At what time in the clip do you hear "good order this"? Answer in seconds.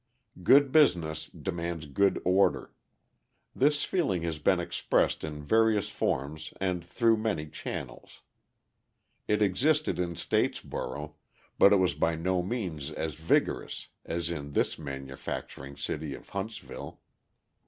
1.85-3.83